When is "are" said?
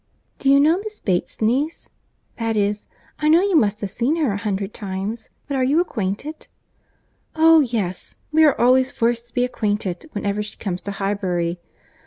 5.55-5.63, 8.43-8.59